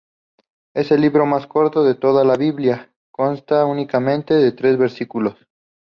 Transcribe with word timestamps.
Es 0.73 0.89
el 0.89 0.99
libro 1.01 1.27
más 1.27 1.45
corto 1.45 1.83
de 1.83 1.93
toda 1.93 2.23
la 2.25 2.35
"Biblia": 2.35 2.91
consta 3.11 3.65
únicamente 3.67 4.33
de 4.33 4.51
trece 4.51 4.75
versículos. 4.75 5.35